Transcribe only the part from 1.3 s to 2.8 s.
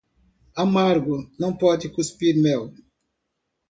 não pode cuspir mel.